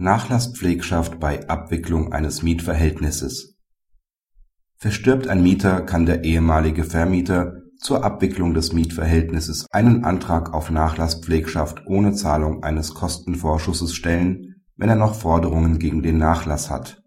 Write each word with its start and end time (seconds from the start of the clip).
Nachlasspflegschaft 0.00 1.20
bei 1.20 1.46
Abwicklung 1.50 2.14
eines 2.14 2.42
Mietverhältnisses 2.42 3.58
Verstirbt 4.78 5.28
ein 5.28 5.42
Mieter, 5.42 5.82
kann 5.82 6.06
der 6.06 6.24
ehemalige 6.24 6.84
Vermieter 6.84 7.60
zur 7.78 8.02
Abwicklung 8.02 8.54
des 8.54 8.72
Mietverhältnisses 8.72 9.66
einen 9.70 10.06
Antrag 10.06 10.54
auf 10.54 10.70
Nachlasspflegschaft 10.70 11.86
ohne 11.86 12.14
Zahlung 12.14 12.62
eines 12.62 12.94
Kostenvorschusses 12.94 13.94
stellen, 13.94 14.62
wenn 14.74 14.88
er 14.88 14.96
noch 14.96 15.16
Forderungen 15.16 15.78
gegen 15.78 16.02
den 16.02 16.16
Nachlass 16.16 16.70
hat. 16.70 17.02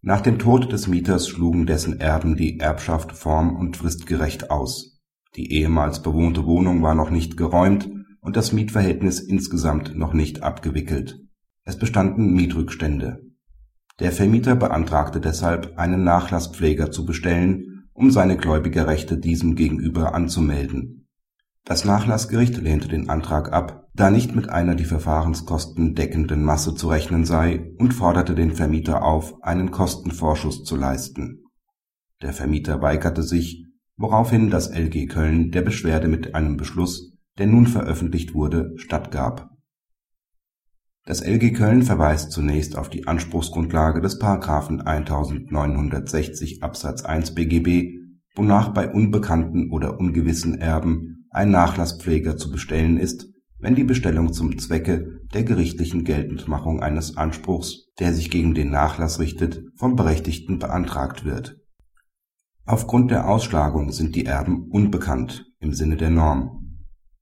Nach 0.00 0.22
dem 0.22 0.38
Tod 0.38 0.72
des 0.72 0.86
Mieters 0.86 1.28
schlugen 1.28 1.66
dessen 1.66 2.00
Erben 2.00 2.34
die 2.34 2.60
Erbschaft 2.60 3.12
form 3.12 3.56
und 3.56 3.76
fristgerecht 3.76 4.50
aus. 4.50 5.02
Die 5.36 5.52
ehemals 5.52 6.00
bewohnte 6.00 6.46
Wohnung 6.46 6.82
war 6.82 6.94
noch 6.94 7.10
nicht 7.10 7.36
geräumt 7.36 7.90
und 8.22 8.36
das 8.38 8.54
Mietverhältnis 8.54 9.20
insgesamt 9.20 9.94
noch 9.94 10.14
nicht 10.14 10.42
abgewickelt 10.42 11.20
es 11.66 11.76
bestanden 11.76 12.32
Mietrückstände. 12.32 13.20
Der 13.98 14.12
Vermieter 14.12 14.54
beantragte 14.54 15.20
deshalb, 15.20 15.76
einen 15.76 16.04
Nachlasspfleger 16.04 16.92
zu 16.92 17.04
bestellen, 17.04 17.88
um 17.92 18.10
seine 18.10 18.36
Gläubigerrechte 18.36 19.18
diesem 19.18 19.56
gegenüber 19.56 20.14
anzumelden. 20.14 21.08
Das 21.64 21.84
Nachlassgericht 21.84 22.56
lehnte 22.56 22.86
den 22.86 23.10
Antrag 23.10 23.52
ab, 23.52 23.88
da 23.94 24.10
nicht 24.10 24.36
mit 24.36 24.48
einer 24.48 24.76
die 24.76 24.84
Verfahrenskosten 24.84 25.96
deckenden 25.96 26.44
Masse 26.44 26.76
zu 26.76 26.88
rechnen 26.88 27.24
sei 27.24 27.74
und 27.78 27.92
forderte 27.92 28.36
den 28.36 28.52
Vermieter 28.52 29.02
auf, 29.02 29.42
einen 29.42 29.72
Kostenvorschuss 29.72 30.62
zu 30.62 30.76
leisten. 30.76 31.46
Der 32.22 32.32
Vermieter 32.32 32.80
weigerte 32.80 33.24
sich, 33.24 33.66
woraufhin 33.96 34.50
das 34.50 34.68
LG 34.68 35.08
Köln 35.08 35.50
der 35.50 35.62
Beschwerde 35.62 36.06
mit 36.06 36.36
einem 36.36 36.56
Beschluss, 36.56 37.12
der 37.38 37.48
nun 37.48 37.66
veröffentlicht 37.66 38.34
wurde, 38.34 38.72
stattgab 38.76 39.55
das 41.06 41.20
LG 41.20 41.52
Köln 41.52 41.82
verweist 41.82 42.32
zunächst 42.32 42.76
auf 42.76 42.90
die 42.90 43.06
Anspruchsgrundlage 43.06 44.00
des§ 44.00 44.20
1960 44.80 46.64
Absatz 46.64 47.04
1 47.04 47.32
BGB, 47.32 47.94
wonach 48.34 48.74
bei 48.74 48.92
unbekannten 48.92 49.70
oder 49.70 50.00
ungewissen 50.00 50.58
Erben 50.58 51.28
ein 51.30 51.52
Nachlasspfleger 51.52 52.36
zu 52.36 52.50
bestellen 52.50 52.98
ist, 52.98 53.28
wenn 53.60 53.76
die 53.76 53.84
Bestellung 53.84 54.32
zum 54.32 54.58
Zwecke 54.58 55.20
der 55.32 55.44
gerichtlichen 55.44 56.02
Geltendmachung 56.02 56.82
eines 56.82 57.16
Anspruchs, 57.16 57.86
der 58.00 58.12
sich 58.12 58.28
gegen 58.28 58.54
den 58.54 58.70
Nachlass 58.70 59.20
richtet, 59.20 59.62
vom 59.76 59.94
Berechtigten 59.94 60.58
beantragt 60.58 61.24
wird. 61.24 61.56
Aufgrund 62.64 63.12
der 63.12 63.28
Ausschlagung 63.28 63.92
sind 63.92 64.16
die 64.16 64.26
Erben 64.26 64.68
unbekannt 64.72 65.46
im 65.60 65.72
Sinne 65.72 65.96
der 65.96 66.10
Norm 66.10 66.65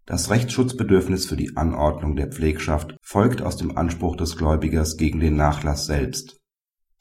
das 0.07 0.31
Rechtsschutzbedürfnis 0.31 1.27
für 1.27 1.37
die 1.37 1.57
Anordnung 1.57 2.17
der 2.17 2.29
Pflegschaft 2.29 2.97
folgt 3.03 3.41
aus 3.41 3.57
dem 3.57 3.77
Anspruch 3.77 4.17
des 4.17 4.37
Gläubigers 4.37 4.97
gegen 4.97 5.21
den 5.21 5.37
Nachlass 5.37 5.87
selbst. 5.87 6.39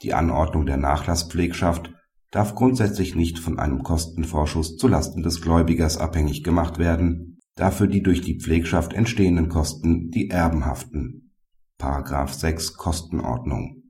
Die 0.01 0.13
Anordnung 0.13 0.65
der 0.65 0.77
Nachlasspflegschaft 0.77 1.93
darf 2.31 2.55
grundsätzlich 2.55 3.15
nicht 3.15 3.39
von 3.39 3.59
einem 3.59 3.83
Kostenvorschuss 3.83 4.77
zu 4.77 4.87
Lasten 4.87 5.21
des 5.21 5.41
Gläubigers 5.41 5.97
abhängig 5.97 6.43
gemacht 6.43 6.79
werden, 6.79 7.39
da 7.55 7.71
für 7.71 7.87
die 7.87 8.01
durch 8.01 8.21
die 8.21 8.39
Pflegschaft 8.39 8.93
entstehenden 8.93 9.49
Kosten 9.49 10.09
die 10.09 10.29
Erben 10.29 10.65
haften(§ 10.65 11.31
6 12.33 12.73
Kostenordnung). 12.75 13.83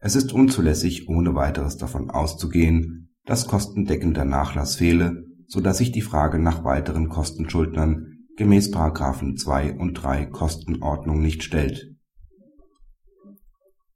Es 0.00 0.16
ist 0.16 0.32
unzulässig, 0.32 1.08
ohne 1.08 1.34
weiteres 1.34 1.76
davon 1.76 2.10
auszugehen, 2.10 3.14
dass 3.24 3.46
kostendeckender 3.46 4.24
Nachlass 4.24 4.76
fehle, 4.76 5.24
so 5.46 5.60
dass 5.60 5.78
sich 5.78 5.92
die 5.92 6.02
Frage 6.02 6.38
nach 6.38 6.64
weiteren 6.64 7.08
Kostenschuldnern 7.08 8.13
gemäß§ 8.36 8.72
2 9.36 9.74
und 9.74 9.94
3 9.94 10.26
Kostenordnung 10.26 11.20
nicht 11.20 11.42
stellt. 11.42 11.94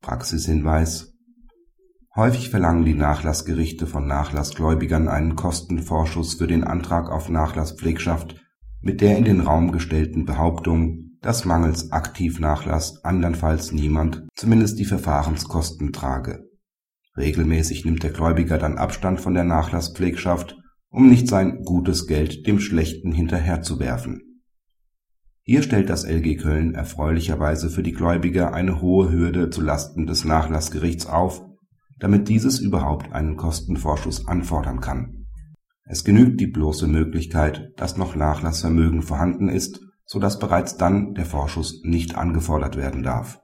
Praxishinweis 0.01 1.13
Häufig 2.15 2.51
verlangen 2.51 2.85
die 2.85 2.95
Nachlassgerichte 2.95 3.87
von 3.87 4.07
Nachlassgläubigern 4.07 5.09
einen 5.09 5.37
Kostenvorschuss 5.37 6.35
für 6.35 6.47
den 6.47 6.65
Antrag 6.65 7.11
auf 7.11 7.29
Nachlasspflegschaft 7.29 8.37
mit 8.81 9.01
der 9.01 9.19
in 9.19 9.25
den 9.25 9.41
Raum 9.41 9.73
gestellten 9.73 10.25
Behauptung, 10.25 11.17
dass 11.21 11.45
mangels 11.45 11.91
Aktivnachlass 11.91 13.05
andernfalls 13.05 13.73
niemand 13.73 14.27
zumindest 14.35 14.79
die 14.79 14.85
Verfahrenskosten 14.85 15.93
trage. 15.93 16.45
Regelmäßig 17.17 17.85
nimmt 17.85 18.05
der 18.05 18.11
Gläubiger 18.11 18.59
dann 18.59 18.79
Abstand 18.79 19.21
von 19.21 19.35
der 19.35 19.45
Nachlasspflegschaft, 19.45 20.57
um 20.91 21.09
nicht 21.09 21.29
sein 21.29 21.63
gutes 21.65 22.07
Geld 22.07 22.47
dem 22.47 22.61
Schlechten 22.61 23.11
hinterherzuwerfen 23.11 24.28
hier 25.51 25.63
stellt 25.63 25.89
das 25.89 26.05
LG 26.05 26.37
Köln 26.37 26.75
erfreulicherweise 26.75 27.71
für 27.71 27.83
die 27.83 27.95
Gläubiger 27.95 28.53
eine 28.53 28.83
hohe 28.83 29.11
Hürde 29.11 29.49
zu 29.49 29.63
Lasten 29.63 30.07
des 30.07 30.27
Nachlassgerichts 30.27 31.07
auf, 31.07 31.43
damit 31.99 32.29
dieses 32.29 32.59
überhaupt 32.59 33.15
einen 33.15 33.39
Kostenvorschuss 33.39 34.29
anfordern 34.29 34.81
kann. 34.81 35.25
Es 35.85 36.05
genügt 36.05 36.39
die 36.39 36.49
bloße 36.49 36.87
Möglichkeit, 36.87 37.71
dass 37.79 37.97
noch 37.97 38.15
Nachlassvermögen 38.15 39.01
vorhanden 39.01 39.49
ist, 39.49 39.81
so 40.05 40.19
dass 40.19 40.39
bereits 40.39 40.77
dann 40.77 41.15
der 41.15 41.25
Vorschuss 41.25 41.81
nicht 41.83 42.15
angefordert 42.15 42.77
werden 42.77 43.03
darf 43.03 43.41